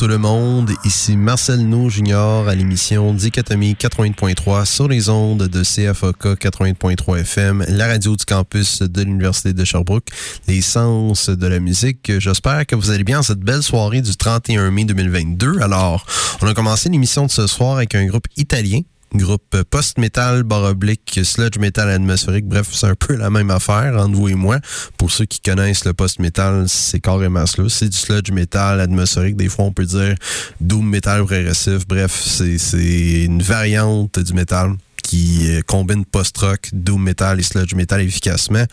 [0.00, 5.62] Tout le monde, ici Marcel No Junior à l'émission Dichotomie 80.3 sur les ondes de
[5.62, 10.08] CFOK 80.3 FM, la radio du campus de l'Université de Sherbrooke,
[10.48, 12.18] les sens de la musique.
[12.18, 15.60] J'espère que vous allez bien cette belle soirée du 31 mai 2022.
[15.60, 16.06] Alors,
[16.40, 18.80] on a commencé l'émission de ce soir avec un groupe italien
[19.14, 22.46] groupe post-metal, baroblique, sludge metal atmosphérique.
[22.46, 24.58] Bref, c'est un peu la même affaire entre vous et moi.
[24.96, 27.68] Pour ceux qui connaissent le post-metal, c'est carrément cela.
[27.68, 29.36] C'est du sludge metal atmosphérique.
[29.36, 30.14] Des fois, on peut dire
[30.60, 31.86] doom metal progressif.
[31.86, 38.00] Bref, c'est une variante du metal qui euh, combine post-rock, doom metal et sludge metal
[38.00, 38.64] efficacement.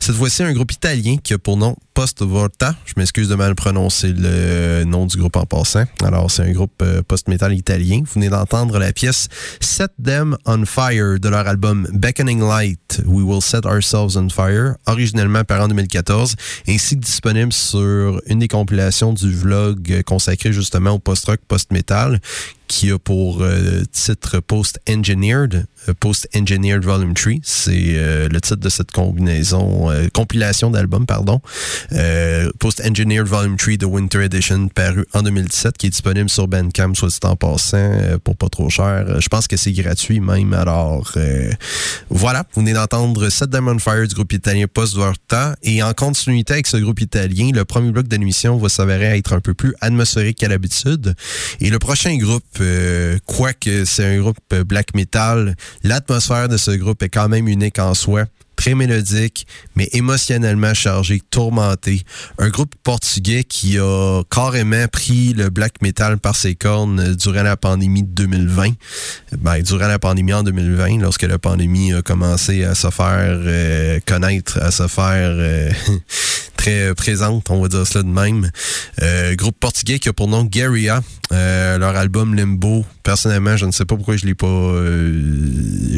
[0.00, 2.74] Cette fois-ci, un groupe italien qui a pour nom Post Volta.
[2.86, 5.84] Je m'excuse de mal prononcer le nom du groupe en passant.
[6.02, 7.98] Alors, c'est un groupe euh, post-metal italien.
[7.98, 9.28] Vous venez d'entendre la pièce
[9.60, 14.76] Set Them on Fire de leur album Beckoning Light, We Will Set Ourselves on Fire,
[14.86, 16.34] originellement par en 2014,
[16.68, 22.20] ainsi que disponible sur une des compilations du vlog consacré justement au post-rock, post-metal,
[22.72, 27.34] qui a pour euh, titre Post-Engineered, euh, Post-Engineered Volume 3.
[27.42, 31.40] C'est euh, le titre de cette combinaison, compilation d'albums, pardon.
[32.58, 37.08] Post-Engineered Volume 3 de Winter Edition, paru en 2017, qui est disponible sur Bandcamp, soit
[37.08, 39.20] dit en passant, pour pas trop cher.
[39.20, 40.52] Je pense que c'est gratuit même.
[40.52, 41.12] Alors,
[42.10, 45.56] voilà, vous venez d'entendre Set Diamond Fire du groupe italien Post Vorta.
[45.62, 49.32] Et en continuité avec ce groupe italien, le premier bloc de l'émission va s'avérer être
[49.32, 51.14] un peu plus atmosphérique qu'à l'habitude.
[51.60, 57.02] Et le prochain groupe euh, quoique c'est un groupe black metal, l'atmosphère de ce groupe
[57.02, 58.26] est quand même unique en soi
[58.62, 62.02] très mélodique, mais émotionnellement chargé, tourmenté.
[62.38, 67.56] Un groupe portugais qui a carrément pris le black metal par ses cornes durant la
[67.56, 68.68] pandémie de 2020.
[69.38, 73.98] Ben, durant la pandémie en 2020, lorsque la pandémie a commencé à se faire euh,
[74.06, 75.70] connaître, à se faire euh,
[76.62, 78.48] très présente, on va dire cela de même.
[79.02, 81.00] Euh, groupe portugais qui a pour nom Garia.
[81.30, 82.84] leur album Limbo.
[83.02, 84.72] Personnellement, je ne sais pas pourquoi je l'ai pas.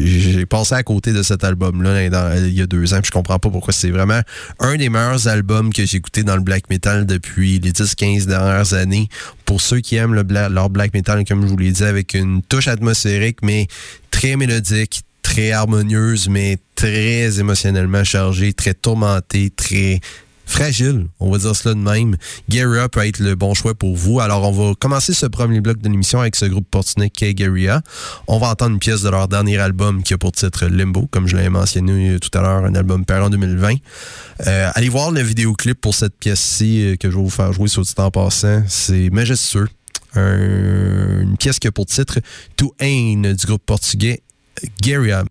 [0.03, 2.05] J'ai passé à côté de cet album-là
[2.37, 2.97] il y a deux ans.
[2.97, 4.21] Puis je comprends pas pourquoi c'est vraiment
[4.59, 8.73] un des meilleurs albums que j'ai écouté dans le black metal depuis les 10-15 dernières
[8.73, 9.07] années.
[9.45, 12.41] Pour ceux qui aiment le leur black metal, comme je vous l'ai dit, avec une
[12.41, 13.67] touche atmosphérique, mais
[14.09, 19.99] très mélodique, très harmonieuse, mais très émotionnellement chargée, très tourmentée, très
[20.45, 22.17] fragile, on va dire cela de même.
[22.49, 24.19] Guerrilla peut être le bon choix pour vous.
[24.19, 27.81] Alors, on va commencer ce premier bloc de l'émission avec ce groupe portugais qu'est Guerrilla.
[28.27, 31.27] On va entendre une pièce de leur dernier album qui a pour titre Limbo, comme
[31.27, 33.75] je l'avais mentionné tout à l'heure, un album paru en 2020.
[34.47, 37.67] Euh, allez voir le vidéoclip pour cette pièce-ci euh, que je vais vous faire jouer
[37.67, 38.63] sur le temps passant.
[38.67, 39.67] C'est majestueux.
[40.15, 42.19] une pièce qui a pour titre
[42.57, 44.21] To Ain du groupe portugais
[44.81, 45.23] Guerrilla.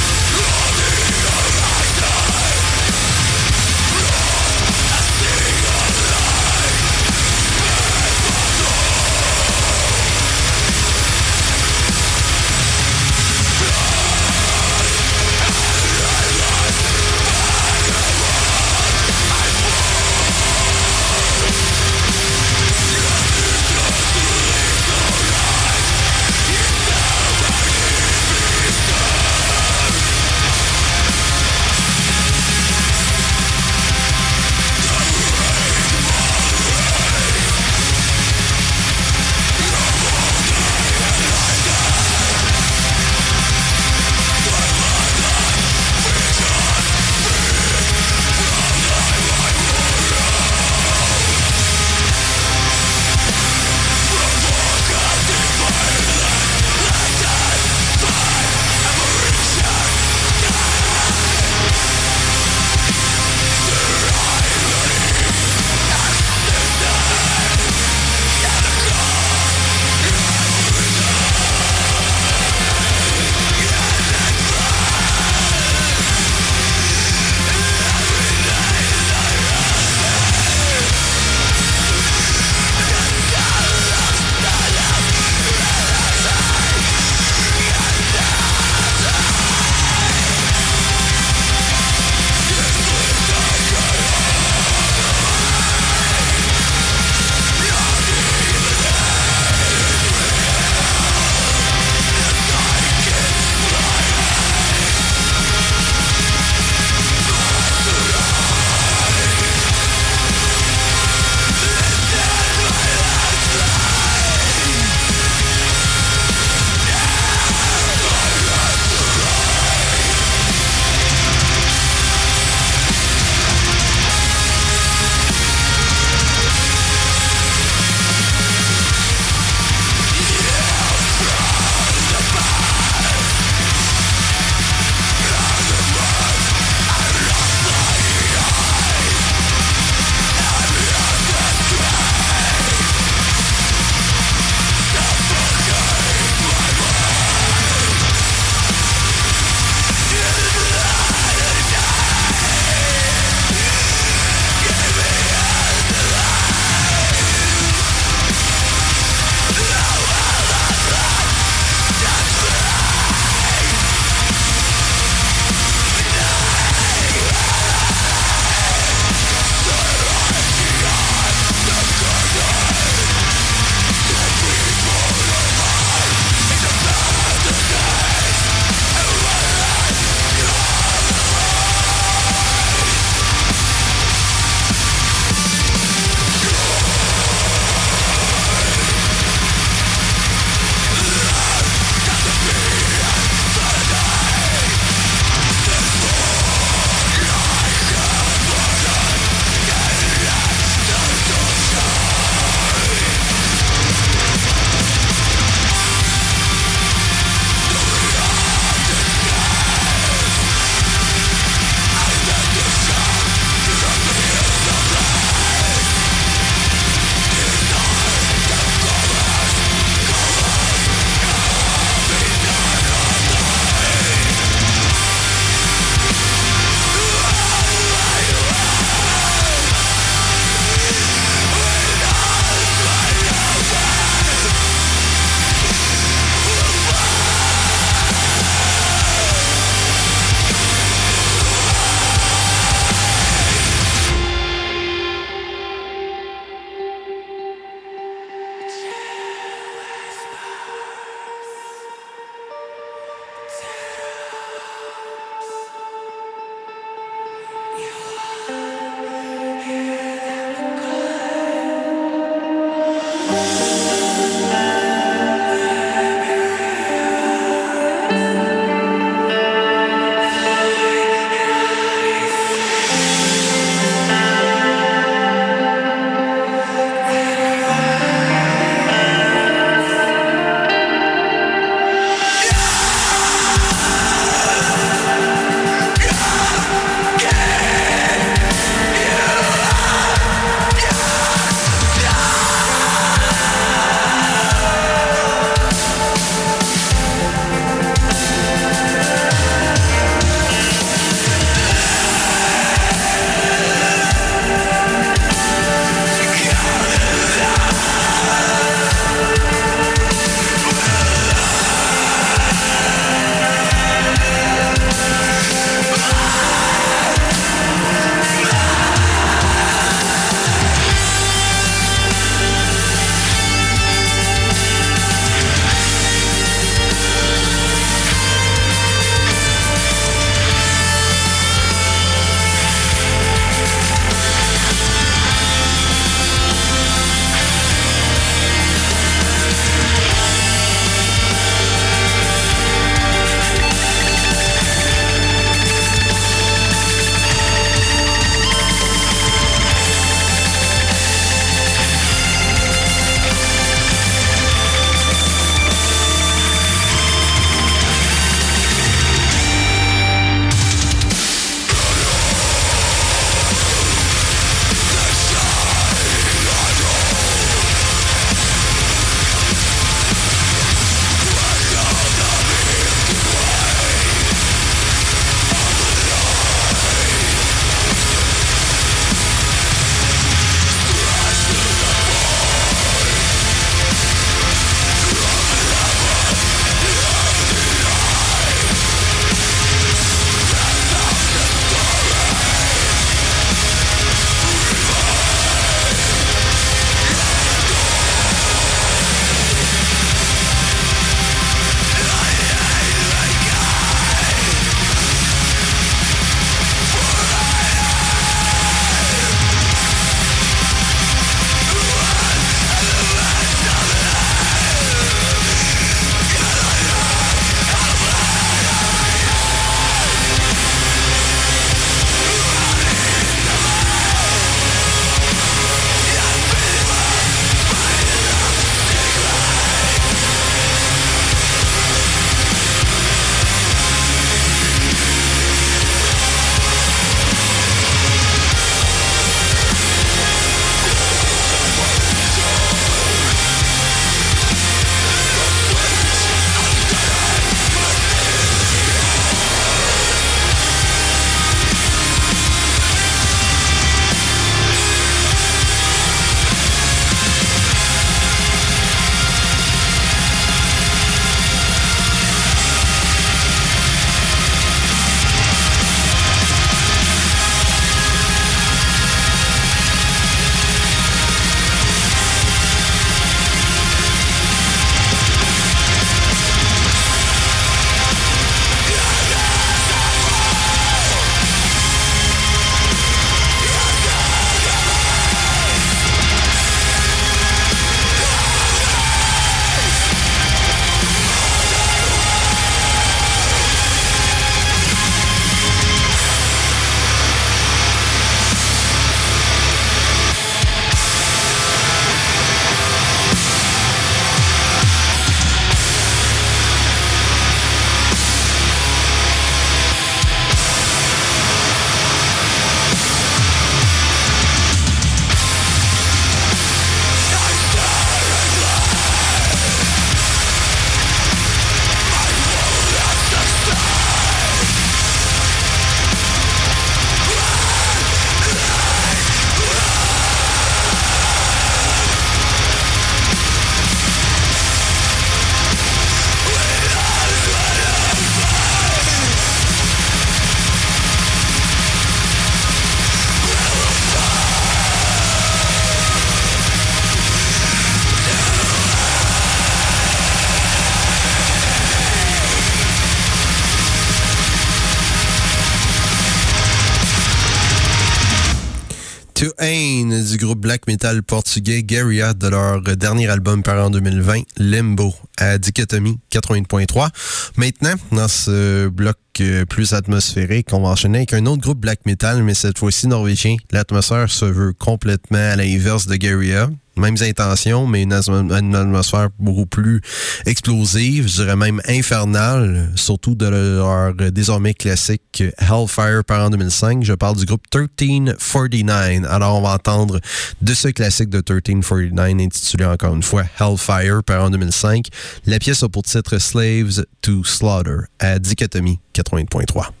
[560.71, 567.09] Black metal portugais Garia de leur dernier album par en 2020, Limbo, à Dichotomie 80.3.
[567.57, 572.05] Maintenant, dans ce bloc euh, plus atmosphérique, on va enchaîner avec un autre groupe black
[572.05, 573.57] metal, mais cette fois-ci norvégien.
[573.71, 576.69] L'atmosphère se veut complètement à l'inverse de Garia
[577.01, 580.01] mêmes intentions, mais une, atmosphère beaucoup plus
[580.45, 587.03] explosive, je dirais même infernale, surtout de leur désormais classique Hellfire par en 2005.
[587.03, 589.25] Je parle du groupe 1349.
[589.29, 590.19] Alors, on va entendre
[590.61, 595.07] de ce classique de 1349 intitulé encore une fois Hellfire par en 2005.
[595.45, 600.00] La pièce a pour titre Slaves to Slaughter à Dichotomie 80.3.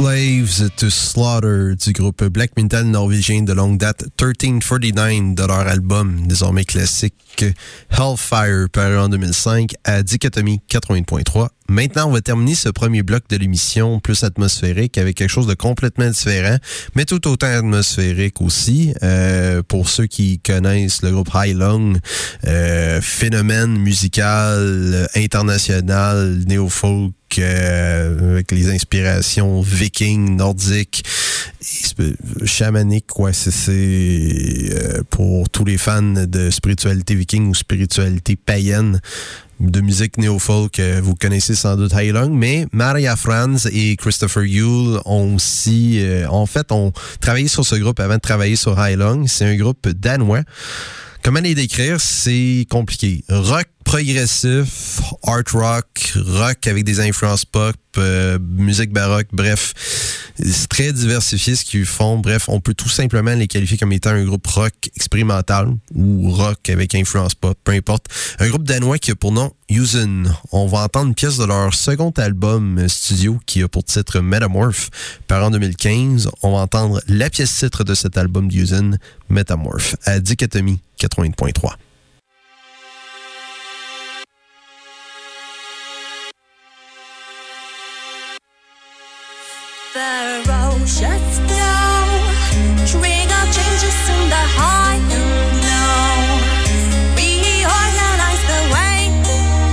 [0.00, 6.26] Dogs to Slaughter du groupe black metal norvégien de longue date 1349 de leur album
[6.26, 7.44] désormais classique
[7.90, 11.48] Hellfire paru en 2005 à Dichotomie 80.3.
[11.68, 15.54] Maintenant, on va terminer ce premier bloc de l'émission plus atmosphérique avec quelque chose de
[15.54, 16.56] complètement différent,
[16.94, 18.94] mais tout autant atmosphérique aussi.
[19.02, 21.92] Euh, pour ceux qui connaissent le groupe High Long,
[22.46, 31.04] euh, phénomène musical international, néo-folk, euh, avec les inspirations vikings, nordiques,
[32.44, 33.32] chamaniques, quoi.
[33.32, 39.00] C'est euh, pour tous les fans de spiritualité viking ou spiritualité païenne
[39.60, 44.98] de musique néo-folk, euh, vous connaissez sans doute Long, mais Maria Franz et Christopher Yule
[45.04, 49.26] ont aussi, en fait, ont travaillé sur ce groupe avant de travailler sur Long.
[49.26, 50.42] C'est un groupe danois.
[51.22, 52.00] Comment les décrire?
[52.00, 53.22] C'est compliqué.
[53.28, 59.74] Rock progressif, art rock, rock avec des influences pop, euh, musique baroque, bref,
[60.40, 62.18] c'est très diversifié ce qu'ils font.
[62.18, 66.70] Bref, on peut tout simplement les qualifier comme étant un groupe rock expérimental ou rock
[66.70, 68.06] avec influence pop, peu importe.
[68.38, 70.32] Un groupe danois qui a pour nom Usen.
[70.52, 74.90] On va entendre une pièce de leur second album studio qui a pour titre Metamorph,
[75.26, 76.30] par en 2015.
[76.44, 81.72] On va entendre la pièce titre de cet album d'Usen, Metamorph, à Dichotomie 80.3.
[89.92, 92.06] ferocious flow.
[92.86, 96.38] Trigger changes in the high and low.
[97.18, 99.10] Reorganize the way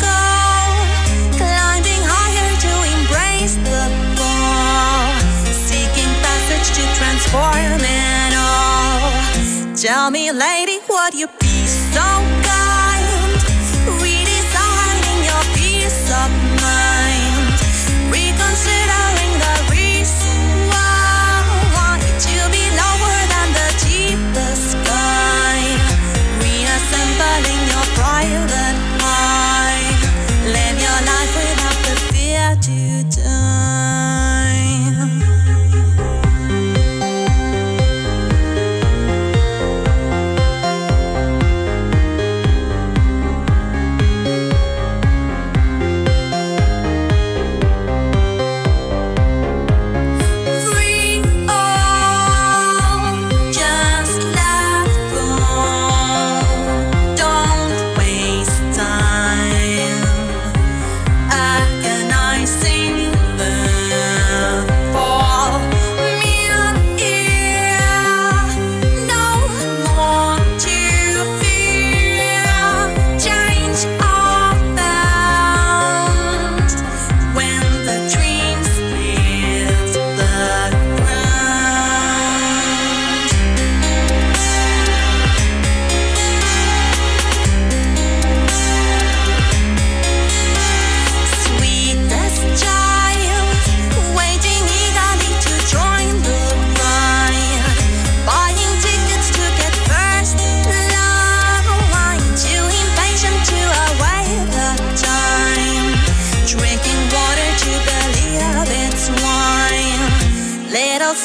[0.01, 0.21] go.
[1.37, 3.81] Climbing higher to embrace the.
[5.67, 9.75] Seeking passage to transform it all.
[9.75, 12.07] Tell me, lady, would you be so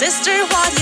[0.05, 0.82] sister, what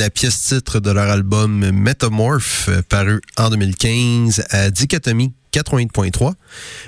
[0.00, 6.32] la pièce titre de leur album Metamorph, paru en 2015 à Dichotomie 88.3.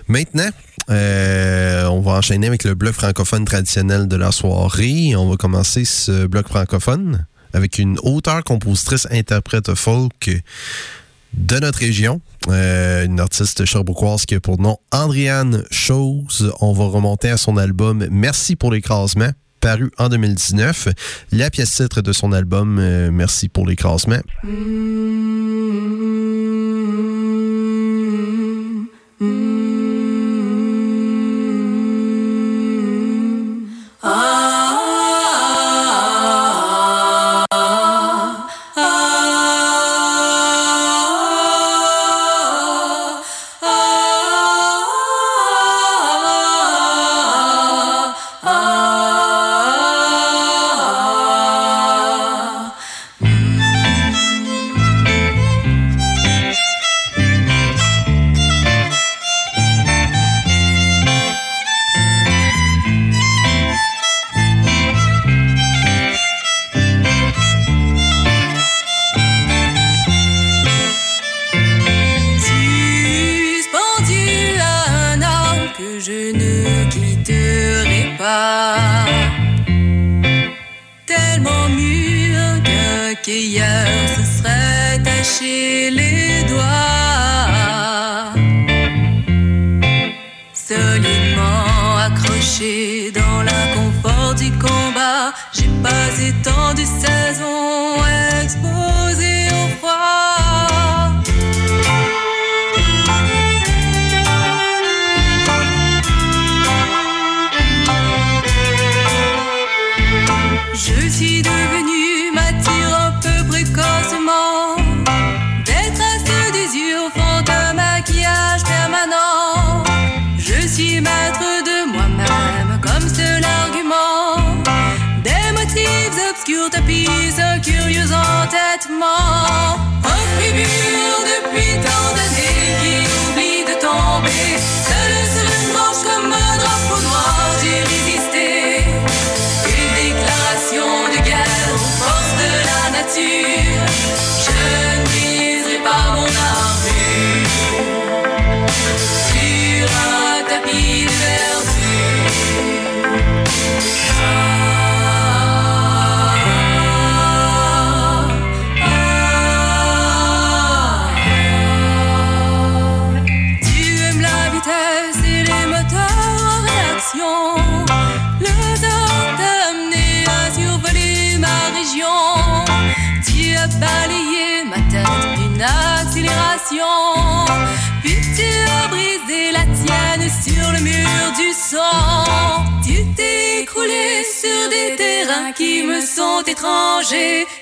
[0.09, 0.49] Maintenant,
[0.89, 5.15] euh, on va enchaîner avec le bloc francophone traditionnel de la soirée.
[5.15, 10.31] On va commencer ce bloc francophone avec une auteure, compositrice, interprète folk
[11.35, 12.23] de notre région.
[12.49, 16.51] Euh, une artiste cherbouquoise qui a pour nom Andriane Chose.
[16.63, 19.33] On va remonter à son album Merci pour l'écrasement
[19.63, 20.89] paru en 2019.
[21.31, 23.65] La pièce titre de son album euh, Merci pour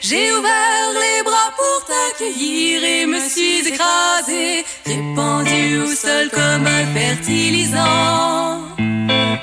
[0.02, 6.86] J'ai ouvert les bras pour t'accueillir et me suis écrasé, répandu au sol comme un
[6.94, 8.62] fertilisant.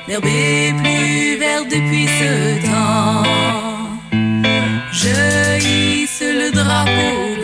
[0.08, 3.24] L'herbe est plus verte depuis ce temps.
[4.92, 7.37] Je hisse le drapeau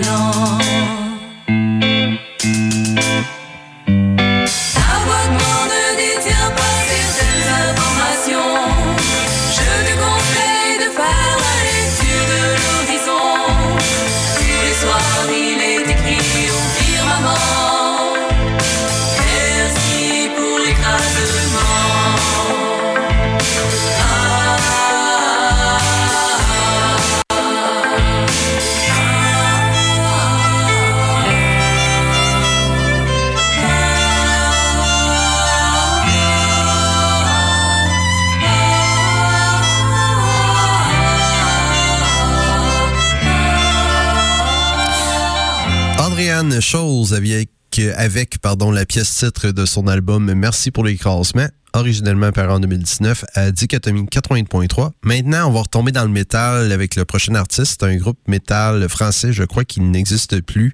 [46.73, 47.51] chose avec,
[47.95, 51.45] avec pardon, la pièce titre de son album Merci pour l'écrasement,
[51.75, 54.89] originellement paru en 2019 à Dichotomie 80.3.
[55.03, 59.33] Maintenant, on va retomber dans le métal avec le prochain artiste, un groupe métal français,
[59.33, 60.73] je crois qu'il n'existe plus.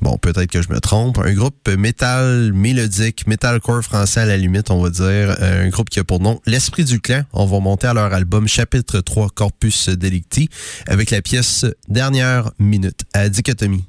[0.00, 1.18] Bon, peut-être que je me trompe.
[1.18, 5.36] Un groupe métal mélodique, metalcore français à la limite, on va dire.
[5.42, 7.24] Un groupe qui a pour nom L'Esprit du Clan.
[7.34, 10.48] On va monter à leur album chapitre 3 Corpus Delicti
[10.86, 13.84] avec la pièce Dernière Minute à Dichotomie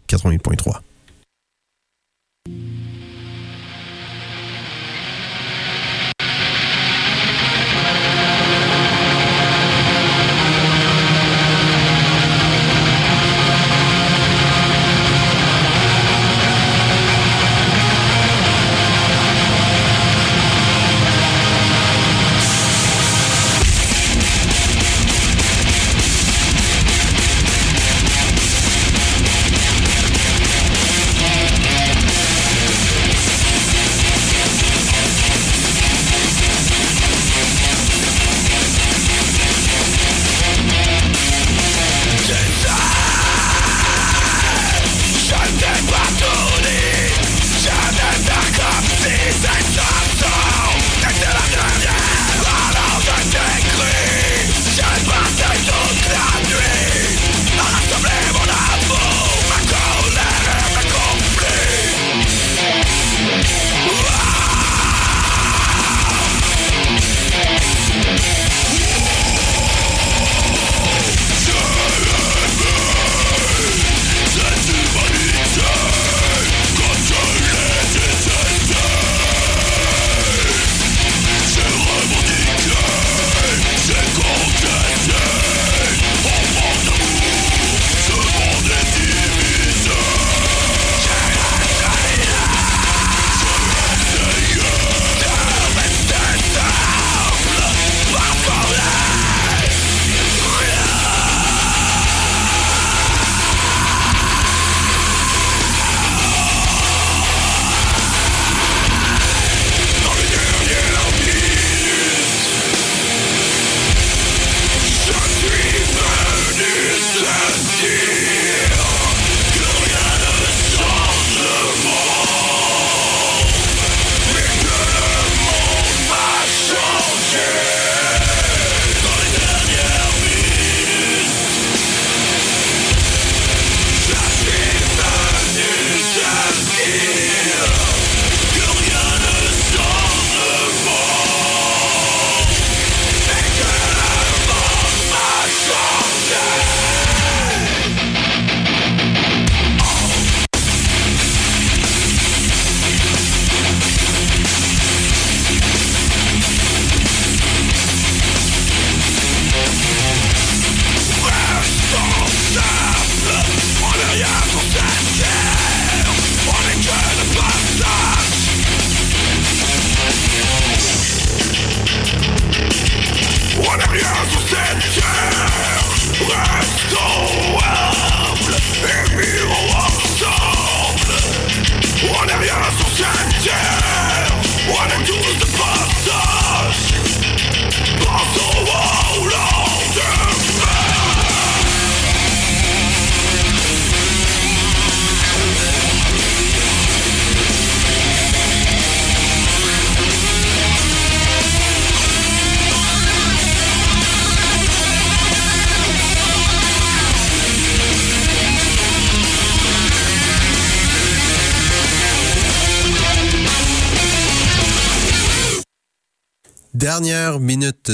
[2.48, 2.97] 80.3.
[2.97, 2.97] Dernière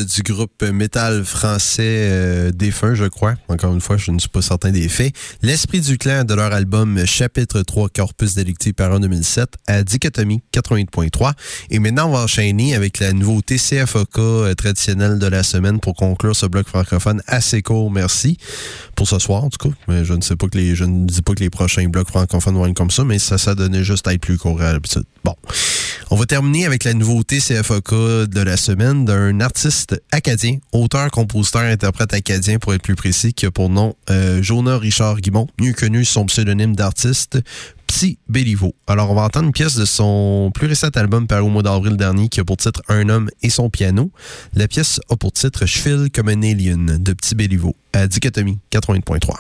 [0.04, 3.36] du groupe métal français euh, défunt, je crois.
[3.48, 5.14] Encore une fois, je ne suis pas certain des faits.
[5.42, 10.42] L'esprit du clan de leur album Chapitre 3 Corpus Delicti par en 2007 à Dichotomie
[10.54, 11.34] 88.3.
[11.70, 15.96] Et maintenant, on va enchaîner avec la nouveauté CFOK euh, traditionnelle de la semaine pour
[15.96, 17.92] conclure ce bloc francophone assez court.
[17.92, 18.38] Merci.
[18.96, 19.76] Pour ce soir, en tout cas.
[19.88, 22.10] Mais je ne sais pas que les, je ne dis pas que les prochains blocs
[22.10, 24.74] francophones vont être comme ça, mais ça, ça donnait juste à être plus court à
[24.74, 25.04] l'habitude.
[25.24, 25.36] Bon.
[26.14, 27.90] On va terminer avec la nouveauté CFOK
[28.30, 33.48] de la semaine d'un artiste acadien, auteur, compositeur, interprète acadien pour être plus précis, qui
[33.48, 37.40] a pour nom euh, Jonah Richard Guimont, mieux connu son pseudonyme d'artiste
[37.88, 38.76] Petit Béliveau.
[38.86, 41.98] Alors, on va entendre une pièce de son plus récent album paru au mois d'avril
[41.98, 44.12] dernier qui a pour titre Un homme et son piano.
[44.54, 49.34] La pièce a pour titre Je comme un alien de Petit Béliveau à Dichotomie 80.3.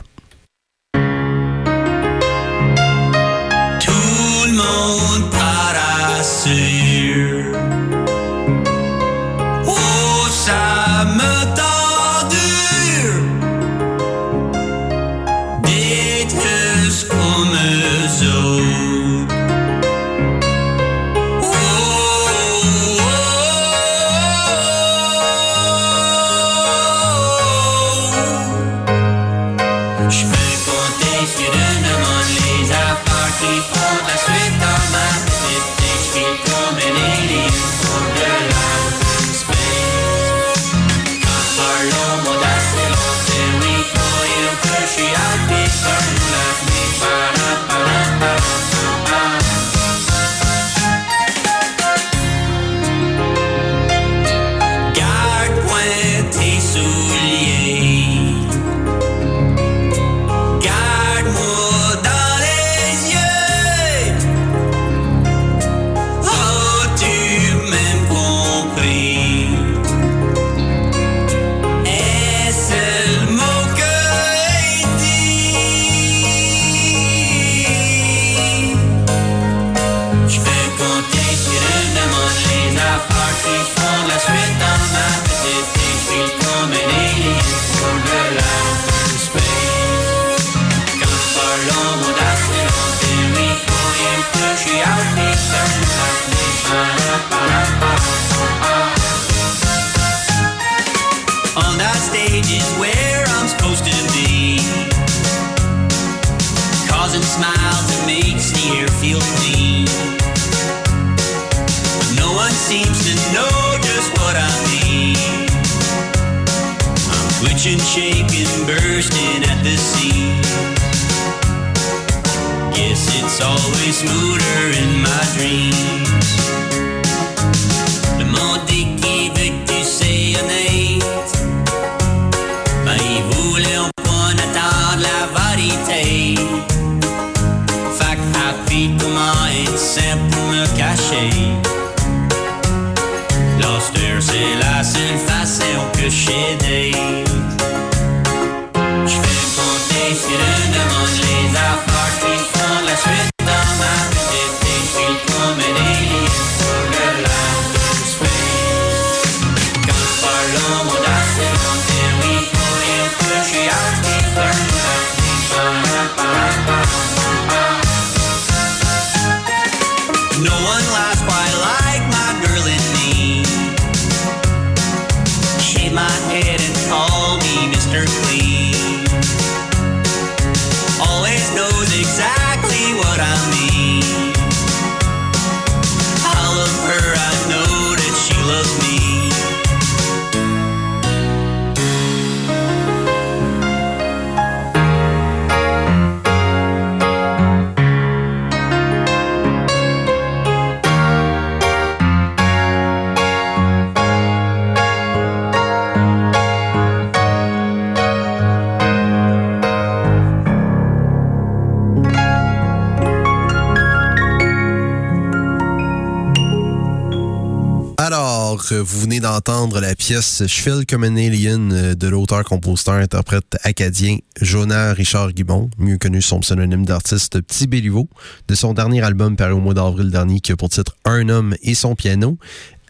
[218.79, 225.33] vous venez d'entendre la pièce Je comme un alien euh, de l'auteur-compositeur-interprète acadien Jonah Richard
[225.33, 228.09] Guimont, mieux connu sous son pseudonyme d'artiste Petit Béliveau,
[228.47, 231.55] de son dernier album paru au mois d'avril dernier qui a pour titre Un homme
[231.61, 232.37] et son piano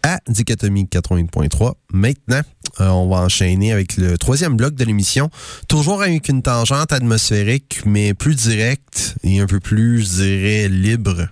[0.03, 1.73] à Dichotomie 80.3.
[1.91, 2.41] Maintenant,
[2.79, 5.29] euh, on va enchaîner avec le troisième bloc de l'émission,
[5.67, 11.27] toujours avec une tangente atmosphérique, mais plus directe et un peu plus, je libre.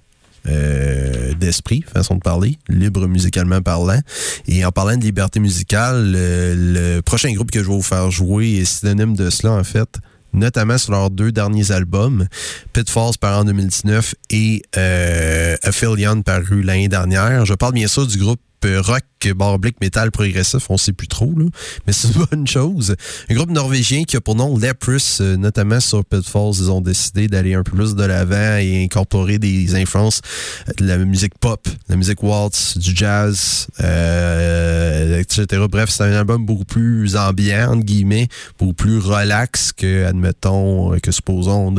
[0.48, 4.00] Euh, d'esprit, façon de parler, libre musicalement parlant.
[4.48, 8.56] Et en parlant de liberté musicale, le, prochain groupe que je vais vous faire jouer
[8.56, 10.00] est synonyme de cela, en fait
[10.34, 12.26] notamment sur leurs deux derniers albums,
[12.72, 15.58] Pitfalls par en 2019 et euh,
[16.26, 17.46] paru l'année dernière.
[17.46, 19.04] Je parle bien sûr du groupe rock,
[19.36, 21.46] bar métal progressif, on sait plus trop, là,
[21.86, 22.96] mais c'est une bonne chose.
[23.30, 27.28] Un groupe norvégien qui a pour nom Leprous, euh, notamment sur Pitfalls, ils ont décidé
[27.28, 30.22] d'aller un peu plus de l'avant et incorporer des influences
[30.78, 35.64] de la musique pop, de la musique waltz, du jazz, euh, etc.
[35.70, 41.12] Bref, c'est un album beaucoup plus ambiant, entre guillemets, beaucoup plus relax que, admettons, que
[41.12, 41.76] supposons,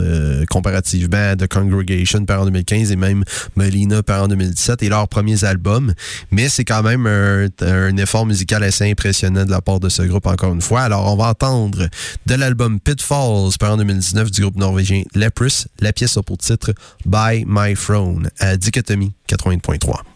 [0.50, 3.24] comparativement The Congregation par en 2015 et même
[3.56, 5.94] Melina par en 2017 et leurs premiers albums.
[6.30, 10.26] Mais c'est quand même un, effort musical assez impressionnant de la part de ce groupe,
[10.26, 10.80] encore une fois.
[10.80, 11.86] Alors, on va entendre
[12.24, 16.72] de l'album Pitfalls par en 2019 du groupe norvégien Leprous, la pièce a pour titre
[17.04, 20.11] By My Throne à Dichotomie 80.3.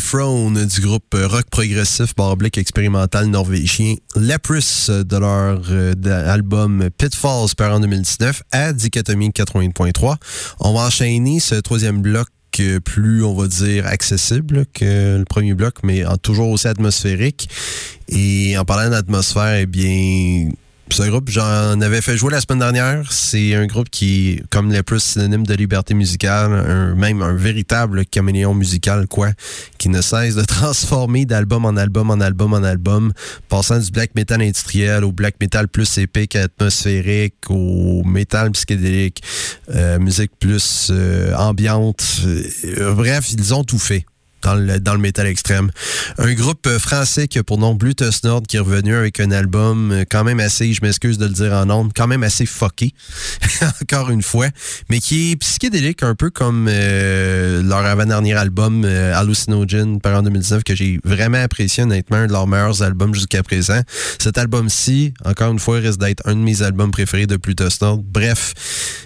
[0.00, 7.74] Throne du groupe rock progressif barblick expérimental norvégien Leprous de leur euh, album Pitfalls par
[7.74, 10.16] en 2019 à Dichotomie 80.3.
[10.60, 12.28] On va enchaîner ce troisième bloc
[12.60, 17.48] euh, plus, on va dire, accessible que le premier bloc, mais toujours aussi atmosphérique.
[18.08, 20.48] Et en parlant d'atmosphère, eh bien,
[21.00, 23.10] un groupe, j'en avais fait jouer la semaine dernière.
[23.10, 28.04] C'est un groupe qui comme les plus synonyme de liberté musicale, un, même un véritable
[28.06, 29.30] caméléon musical, quoi,
[29.78, 33.12] qui ne cesse de transformer d'album en album en album en album,
[33.48, 39.22] passant du black metal industriel au black metal plus épique, atmosphérique, au metal psychédélique,
[39.74, 42.04] euh, musique plus euh, ambiante.
[42.24, 44.04] Euh, bref, ils ont tout fait
[44.44, 45.70] dans le, dans le métal extrême.
[46.18, 49.30] Un groupe euh, français qui a pour nom Bluetooth Nord qui est revenu avec un
[49.30, 52.46] album euh, quand même assez, je m'excuse de le dire en ondes, quand même assez
[52.46, 52.92] fucké,
[53.82, 54.48] encore une fois,
[54.90, 60.62] mais qui est psychédélique un peu comme euh, leur avant-dernier album Hallucinogen par en 2019
[60.62, 63.80] que j'ai vraiment apprécié honnêtement, de leurs meilleurs albums jusqu'à présent.
[64.18, 68.02] Cet album-ci, encore une fois, risque d'être un de mes albums préférés de Bluetooth Nord.
[68.02, 68.52] Bref,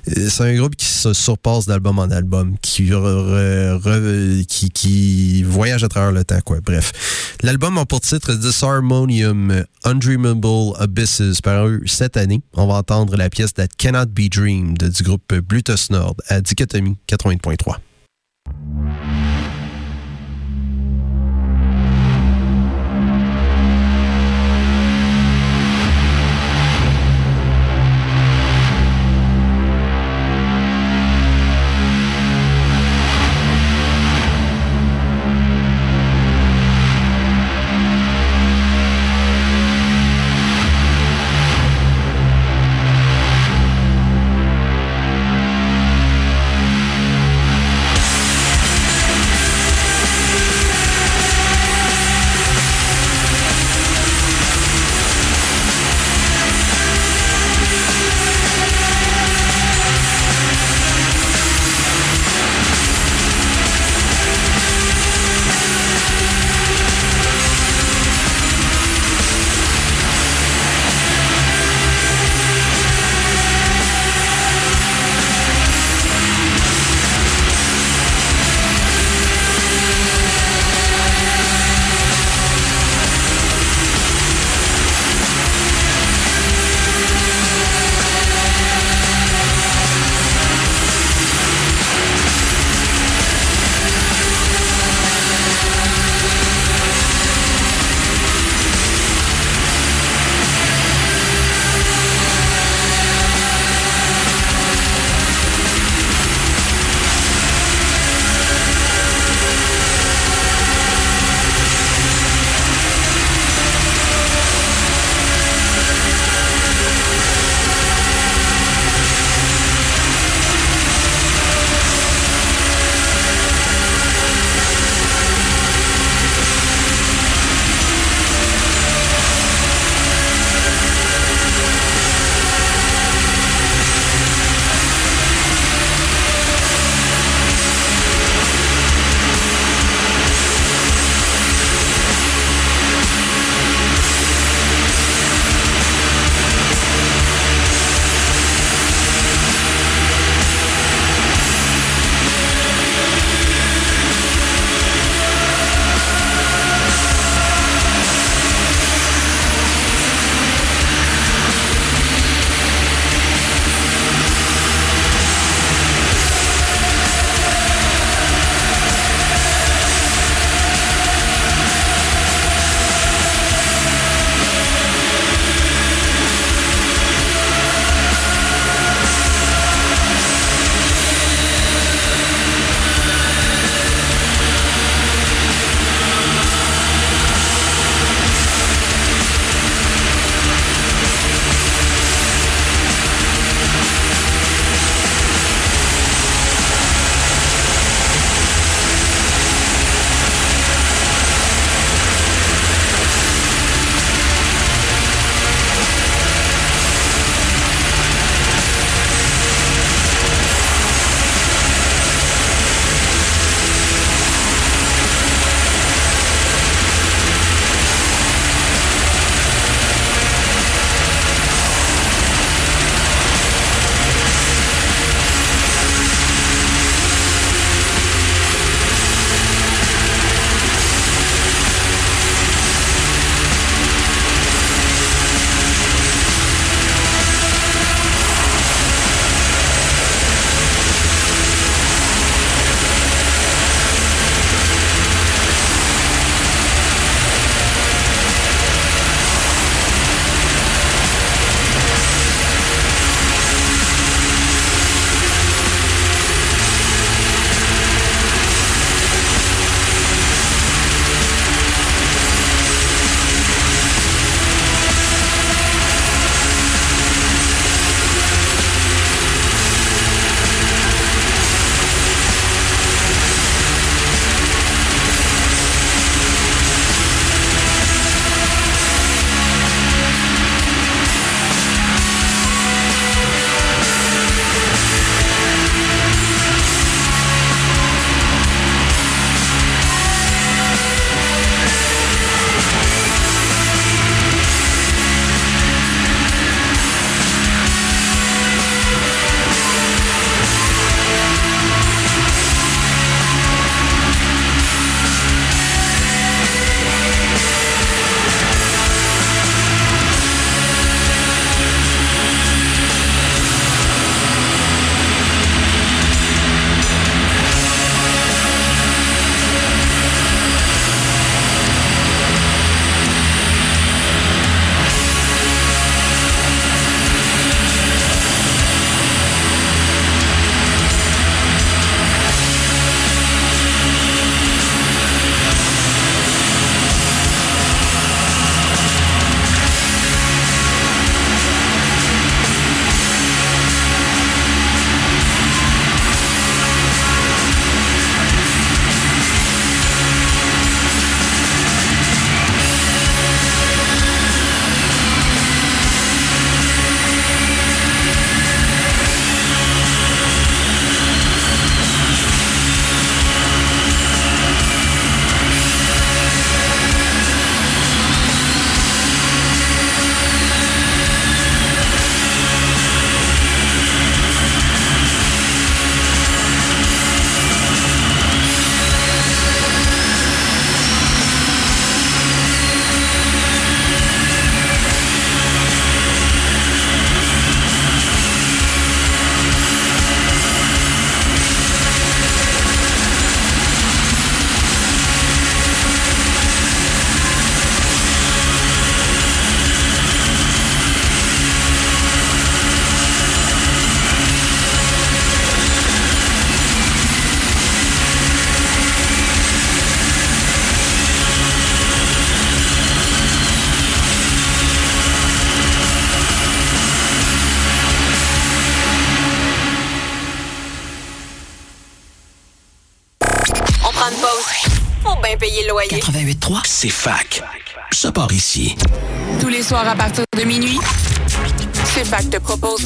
[0.06, 2.90] c'est un groupe qui se surpasse d'album en album, qui,
[4.74, 6.58] qui voyage à travers le temps, quoi.
[6.60, 6.92] Bref.
[7.42, 12.42] L'album a pour titre Disharmonium Undreamable Abysses, paru cette année.
[12.54, 16.96] On va entendre la pièce That Cannot Be Dreamed du groupe Bluetooth Nord à Dichotomie
[17.08, 17.76] 80.3.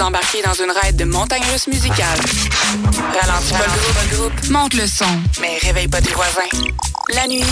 [0.03, 2.19] propose d'embarquer dans une raide de montagne russe musicale.
[3.21, 3.67] Ralentis pas
[4.11, 6.49] le groupe, monte le son, mais réveille pas tes voisins.
[7.15, 7.45] La nuit,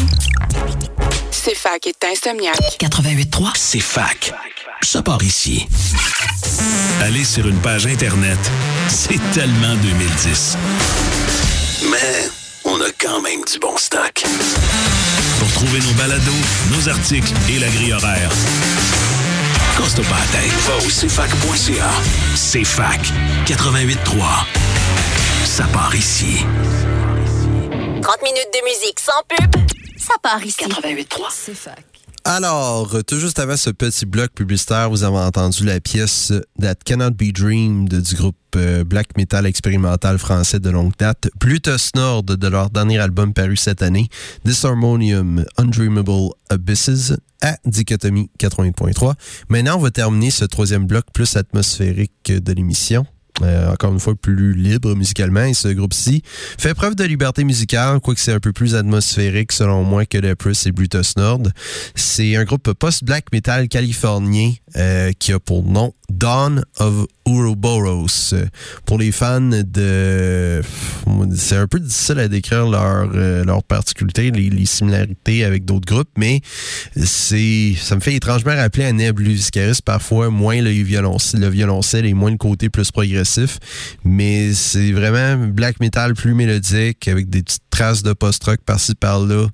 [1.31, 2.79] CFAC est insomniaque.
[2.81, 4.33] 88.3, c'est fac.
[4.83, 5.67] Ça part ici.
[7.03, 8.39] Aller sur une page Internet,
[8.89, 10.57] c'est tellement 2010.
[11.91, 12.29] Mais
[12.65, 14.25] on a quand même du bon stock.
[15.39, 16.33] Pour trouver nos balados,
[16.71, 18.31] nos articles et la grille horaire,
[19.81, 21.91] Coste pas la tête, va au cfac.ca.
[22.35, 23.01] CFAC
[23.47, 24.45] 88.3.
[25.47, 26.45] Ça part ici.
[28.03, 29.51] 30 minutes de musique sans pub,
[29.97, 30.59] ça part ici.
[30.65, 31.29] 88.3.
[31.31, 31.90] C'est fac.
[32.25, 37.13] Alors, tout juste avant ce petit bloc publicitaire, vous avez entendu la pièce That Cannot
[37.13, 42.49] Be Dreamed du groupe euh, black metal expérimental français de longue date, Plutus Nord de
[42.49, 44.09] leur dernier album paru cette année,
[44.45, 49.15] Disharmonium Undreamable Abysses à Dichotomie 80.3.
[49.49, 53.07] Maintenant, on va terminer ce troisième bloc plus atmosphérique de l'émission.
[53.43, 55.45] Euh, encore une fois, plus libre musicalement.
[55.45, 56.23] Et ce groupe-ci
[56.59, 60.67] fait preuve de liberté musicale, quoique c'est un peu plus atmosphérique selon moi que Leprous
[60.67, 61.43] et Brutus Nord.
[61.95, 68.35] C'est un groupe post-black metal californien euh, qui a pour nom Dawn of Ouroboros.
[68.85, 70.61] Pour les fans de...
[71.37, 75.87] C'est un peu difficile à décrire leur, euh, leur particularité, les, les similarités avec d'autres
[75.87, 76.41] groupes, mais
[76.97, 82.15] c'est ça me fait étrangement rappeler à Neb Luviscaris, parfois moins le le violoncelle et
[82.15, 83.30] moins le côté plus progressif,
[84.05, 89.47] mais c'est vraiment black metal plus mélodique avec des petites traces de post-rock par-ci par-là.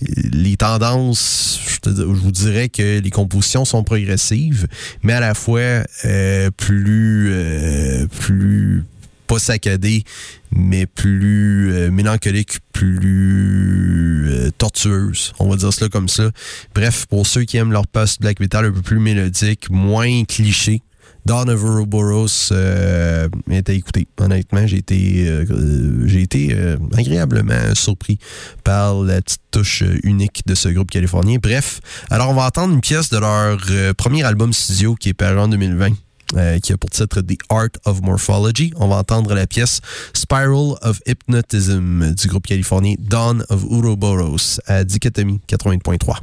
[0.00, 4.66] Les tendances, je, vous dirais que les compositions sont progressives,
[5.02, 8.84] mais à la fois euh, plus euh, plus
[9.26, 10.04] pas saccadées,
[10.50, 15.32] mais plus euh, mélancoliques, plus euh, tortueuses.
[15.38, 16.30] On va dire cela comme ça.
[16.74, 20.82] Bref, pour ceux qui aiment leur post-black metal un peu plus mélodique, moins cliché,
[21.26, 24.06] Dawn of Ouroboros euh, à écouter.
[24.20, 28.18] Honnêtement, j'ai été, euh, euh, j'ai été euh, agréablement surpris
[28.62, 31.38] par la petite touche euh, unique de ce groupe californien.
[31.42, 31.80] Bref,
[32.10, 33.56] alors on va entendre une pièce de leur
[33.96, 35.90] premier album studio qui est paru en 2020.
[36.36, 38.72] euh, qui a pour titre The Art of Morphology.
[38.76, 39.80] On va entendre la pièce
[40.14, 46.16] Spiral of Hypnotism du groupe californien Dawn of Ouroboros à Dichotomie 80.3.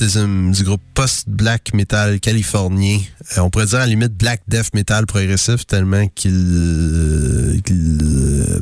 [0.00, 3.00] Du groupe post-black metal californien.
[3.36, 7.98] Euh, on pourrait dire à la limite black death metal progressif tellement qu'il euh, qu'il
[8.02, 8.60] euh,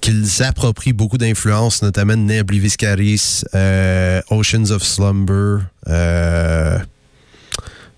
[0.00, 3.42] qu'il s'approprie beaucoup d'influences, notamment Nebly Viscaris,
[4.30, 5.64] Oceans of Slumber,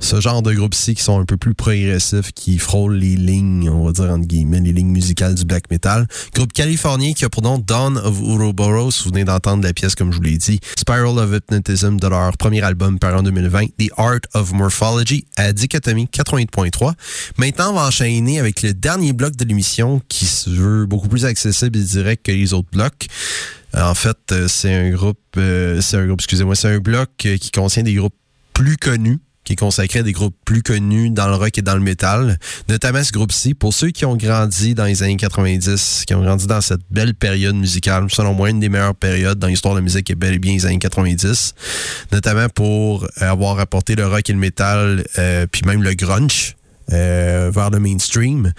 [0.04, 3.86] ce genre de groupes-ci qui sont un peu plus progressifs, qui frôlent les lignes, on
[3.86, 6.06] va dire entre guillemets, les lignes musicales du black metal.
[6.34, 10.12] Groupe californien qui a pour nom Dawn of Ouroboros, vous venez d'entendre la pièce comme
[10.12, 13.90] je vous l'ai dit, Spiral of Hypnotism de leur premier album par en 2020, The
[13.96, 16.92] Art of Morphology à Dichotomie 88.3.
[17.38, 21.24] Maintenant, on va enchaîner avec le dernier bloc de l'émission qui se veut beaucoup plus
[21.24, 23.06] accessible et direct que les autres blocs.
[23.74, 27.38] En fait, euh, c'est un groupe, euh, c'est un groupe, excusez-moi, c'est un bloc euh,
[27.38, 28.14] qui contient des groupes
[28.52, 31.74] plus connus qui est consacré à des groupes plus connus dans le rock et dans
[31.74, 32.38] le métal,
[32.68, 33.54] notamment ce groupe-ci.
[33.54, 37.14] Pour ceux qui ont grandi dans les années 90, qui ont grandi dans cette belle
[37.14, 40.34] période musicale, selon moi, une des meilleures périodes dans l'histoire de la musique est bel
[40.34, 41.54] et bien les années 90,
[42.12, 46.56] notamment pour avoir apporté le rock et le métal, euh, puis même le grunge.
[46.92, 48.52] Euh, vers le mainstream.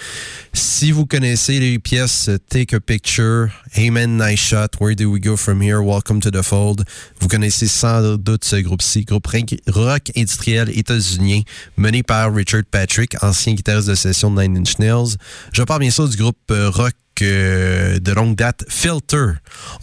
[0.52, 5.38] Si vous connaissez les pièces Take a Picture, Amen, Nice Shot, Where Do We Go
[5.38, 6.85] From Here, Welcome to the Fold,
[7.19, 9.27] vous connaissez sans doute ce groupe-ci, groupe
[9.68, 11.41] rock industriel états-unien
[11.77, 15.18] mené par Richard Patrick, ancien guitariste de session de Nine Inch Nails.
[15.53, 19.34] Je parle bien sûr du groupe euh, rock euh, de longue date, Filter.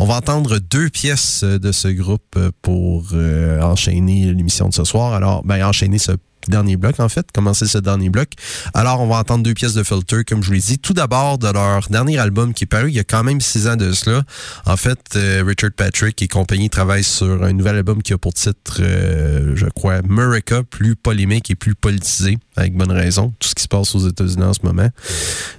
[0.00, 3.14] On va entendre deux pièces de ce groupe pour
[3.60, 5.12] enchaîner l'émission de ce soir.
[5.14, 6.12] Alors, ben, enchaîner ce
[6.48, 8.28] dernier bloc, en fait, commencer ce dernier bloc.
[8.74, 10.78] Alors, on va entendre deux pièces de Filter, comme je vous l'ai dit.
[10.78, 13.68] Tout d'abord, de leur dernier album qui est paru il y a quand même six
[13.68, 14.22] ans de cela.
[14.66, 18.34] En fait, euh, Richard Patrick et compagnie travaillent sur un nouvel album qui a pour
[18.34, 23.32] titre, euh, je crois, America, plus polémique et plus politisé, avec bonne raison.
[23.38, 24.88] Tout ce qui se passe aux États-Unis en ce moment.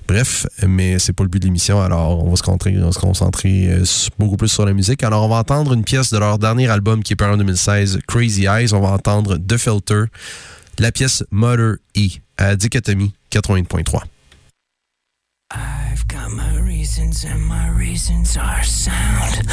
[0.08, 2.44] Bref, mais c'est pas le but de l'émission, alors on va se
[3.00, 3.84] concentrer, euh,
[4.20, 5.04] beaucoup plus sur la musique.
[5.04, 8.00] Alors, on va entendre une pièce de leur dernier album qui est paru en 2016,
[8.08, 8.74] Crazy Eyes.
[8.74, 10.06] On va entendre The Filter
[10.80, 14.04] la pièce Mother E à Dichotomie 80.3.
[15.52, 19.48] I've got my reasons and my reasons are sound.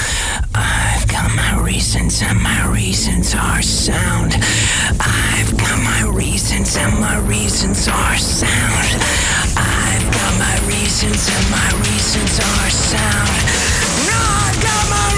[0.55, 4.35] I've got my reasons and my reasons are sound.
[4.99, 8.97] I've got my reasons and my reasons are sound.
[9.57, 13.31] I've got my reasons and my reasons are sound.
[14.09, 15.10] I've got my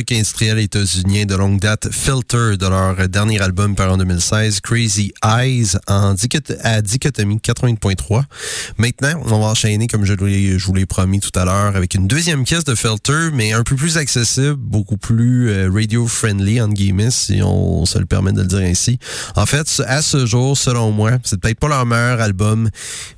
[0.00, 5.12] rock industriel états-unien de longue date Filter de leur dernier album par en 2016, Crazy
[5.22, 6.14] Eyes, en
[6.62, 8.22] à dichotomie 80.3.
[8.78, 12.44] Maintenant, on va enchaîner, comme je, vous l'ai promis tout à l'heure, avec une deuxième
[12.44, 17.42] pièce de Filter, mais un peu plus accessible, beaucoup plus euh, radio-friendly, entre guillemets, si
[17.42, 18.98] on se le permet de le dire ainsi.
[19.36, 22.70] En fait, à ce jour, selon moi, c'est peut-être pas leur meilleur album,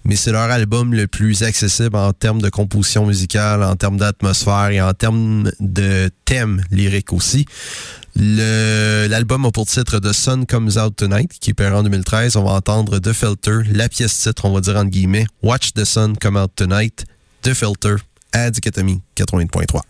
[0.05, 4.71] mais c'est leur album le plus accessible en termes de composition musicale, en termes d'atmosphère
[4.71, 7.47] et en termes de thème lyrique aussi.
[8.17, 12.37] L'album a pour titre The Sun Comes Out Tonight, qui est paru en 2013.
[12.37, 15.85] On va entendre The Filter, la pièce titre, on va dire entre guillemets, Watch the
[15.85, 17.05] Sun Come Out Tonight,
[17.43, 17.97] The Filter,
[18.33, 19.81] à Dichotomie 80.3.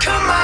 [0.00, 0.34] Come.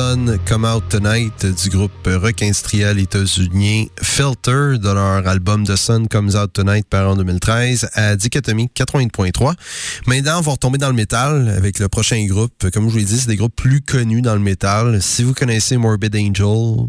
[0.00, 0.09] The
[0.46, 6.36] Come Out Tonight du groupe rock industriel états-unien Filter de leur album The Sun Comes
[6.36, 9.54] Out Tonight par en 2013 à Dichotomie 80.3.
[10.06, 12.70] Maintenant, on va retomber dans le métal avec le prochain groupe.
[12.70, 15.00] Comme je vous l'ai dit, c'est des groupes plus connus dans le métal.
[15.00, 16.88] Si vous connaissez Morbid Angel,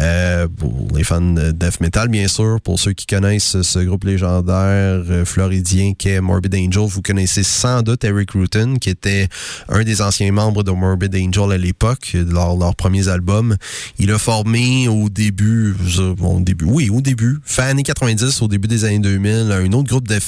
[0.00, 4.04] euh, pour les fans de death metal, bien sûr, pour ceux qui connaissent ce groupe
[4.04, 9.28] légendaire euh, floridien qu'est Morbid Angel, vous connaissez sans doute Eric Rutan, qui était
[9.68, 13.56] un des anciens membres de Morbid Angel à l'époque leurs, leurs premiers albums.
[13.98, 15.74] Il a formé au début,
[16.20, 19.88] au début, oui, au début, fin années 90, au début des années 2000, un autre
[19.88, 20.18] groupe de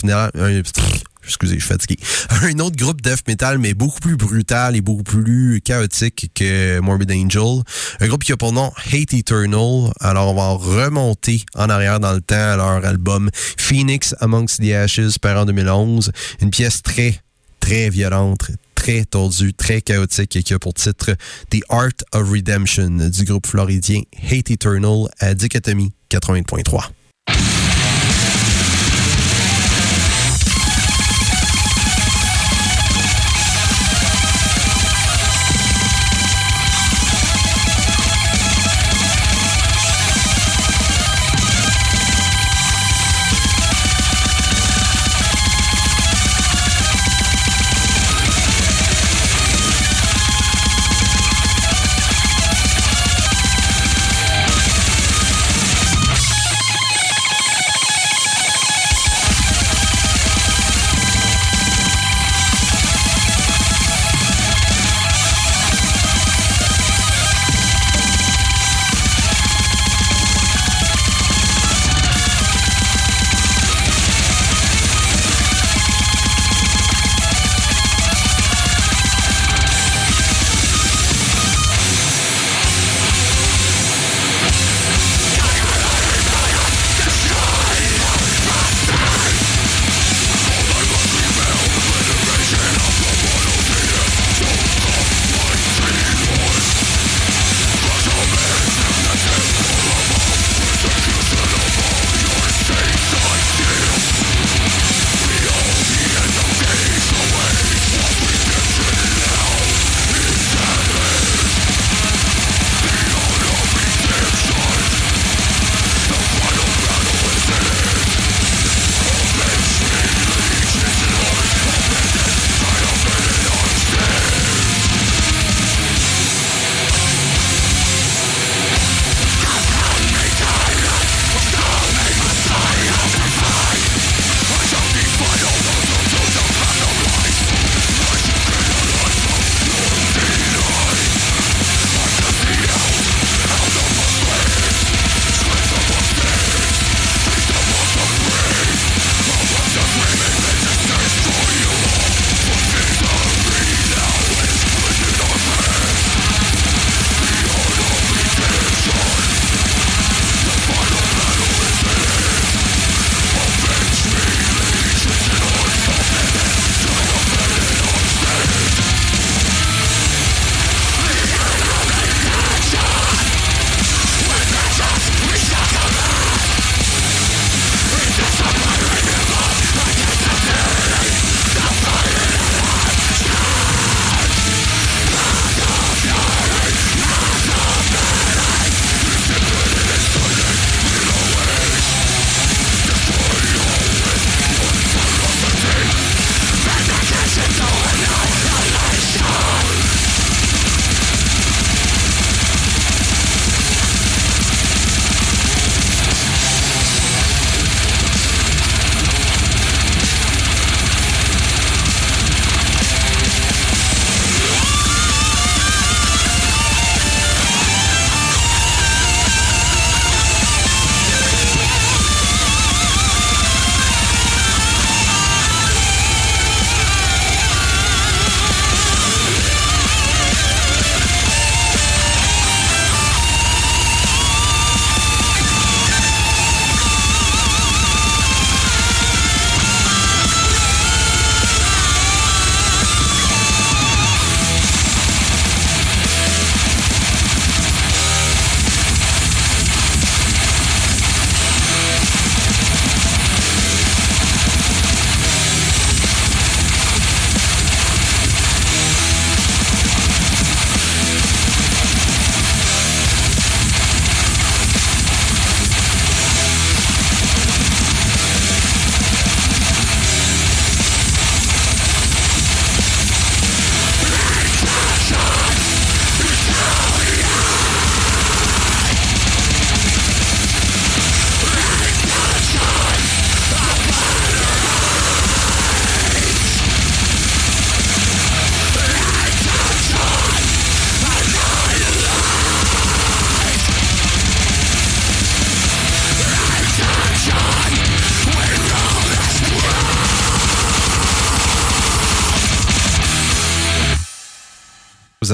[1.26, 1.96] excusez, je suis fatigué.
[2.42, 7.10] Un autre groupe death metal, mais beaucoup plus brutal et beaucoup plus chaotique que Morbid
[7.10, 7.62] Angel.
[8.00, 9.92] Un groupe qui a pour nom Hate Eternal.
[10.00, 14.72] Alors, on va remonter en arrière dans le temps à leur album Phoenix Amongst the
[14.72, 16.12] Ashes, par en 2011.
[16.40, 17.20] Une pièce très,
[17.60, 18.50] très violente,
[18.84, 21.12] très tordu, très chaotique et qui a pour titre
[21.50, 27.63] The Art of Redemption du groupe floridien Hate Eternal à Dichotomie 80.3.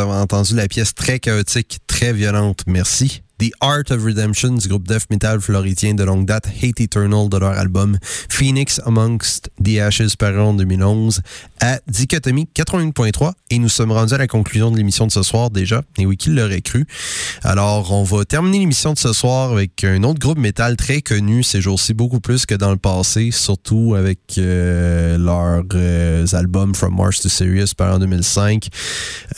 [0.00, 2.62] avez entendu la pièce très chaotique, très violente.
[2.66, 3.22] Merci.
[3.40, 7.38] The Art of Redemption du groupe death metal floridien de longue date Hate Eternal de
[7.38, 7.96] leur album
[8.28, 11.22] Phoenix Amongst the Ashes paru en 2011
[11.58, 15.48] à Dichotomie 81.3 et nous sommes rendus à la conclusion de l'émission de ce soir
[15.48, 15.80] déjà.
[15.96, 16.86] Et oui qui l'aurait cru?
[17.42, 21.42] Alors on va terminer l'émission de ce soir avec un autre groupe métal très connu
[21.42, 26.94] ces jours-ci beaucoup plus que dans le passé surtout avec euh, leurs euh, albums From
[26.94, 28.68] Mars to Sirius paru en 2005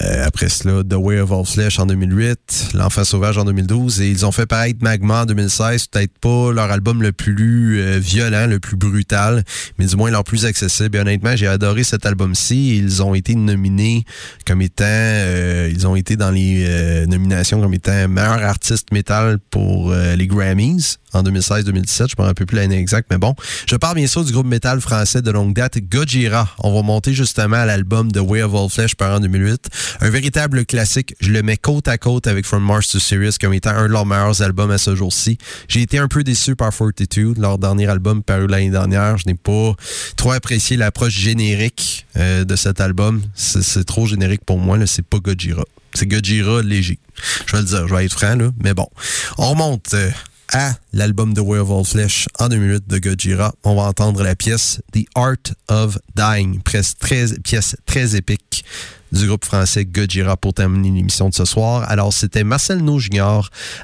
[0.00, 4.08] euh, après cela The Way of All Flesh en 2008 L'Enfant Sauvage en 2012 et
[4.08, 8.46] ils ont fait paraître Magma en 2016, peut-être pas leur album le plus euh, violent,
[8.46, 9.44] le plus brutal,
[9.78, 10.96] mais du moins leur plus accessible.
[10.96, 12.76] Et honnêtement, j'ai adoré cet album-ci.
[12.76, 14.04] Ils ont été nominés
[14.46, 19.38] comme étant, euh, ils ont été dans les euh, nominations comme étant meilleur artiste métal
[19.50, 22.10] pour les Grammys en 2016-2017.
[22.10, 23.34] Je me rappelle plus l'année exacte, mais bon.
[23.66, 26.48] Je parle bien sûr du groupe métal français de longue date, Gojira.
[26.58, 29.68] On va monter justement à l'album The Way of All Flesh par en 2008.
[30.00, 31.14] Un véritable classique.
[31.20, 33.92] Je le mets côte à côte avec From Mars to Sirius comme étant un de
[33.92, 35.38] leurs meilleurs albums à ce jour-ci.
[35.68, 39.18] J'ai été un peu déçu par Fortitude, leur dernier album paru l'année dernière.
[39.18, 39.74] Je n'ai pas
[40.16, 43.22] trop apprécié l'approche générique euh, de cet album.
[43.34, 44.78] C'est trop générique pour moi.
[44.86, 45.64] C'est pas Gojira.
[45.94, 46.98] C'est Gojira léger.
[47.46, 48.50] Je vais le dire, je vais être franc, là.
[48.62, 48.88] Mais bon.
[49.38, 49.94] On remonte.
[49.94, 50.10] Euh,
[50.52, 53.54] à l'album The Way of All Flesh en 2008 de Gojira.
[53.64, 55.36] On va entendre la pièce The Art
[55.68, 58.64] of Dying, pièce très, épique
[59.12, 61.88] du groupe français Gojira pour terminer l'émission de ce soir.
[61.90, 62.98] Alors, c'était Marcel No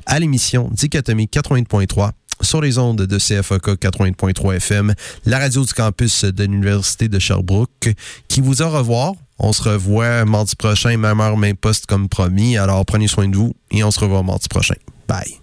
[0.06, 6.24] à l'émission Dichotomie 80.3 sur les ondes de CFOK 80.3 FM, la radio du campus
[6.24, 7.94] de l'Université de Sherbrooke,
[8.28, 9.14] qui vous a revoir.
[9.40, 12.56] On se revoit mardi prochain, même heure, même poste comme promis.
[12.56, 14.74] Alors, prenez soin de vous et on se revoit mardi prochain.
[15.08, 15.40] Bye.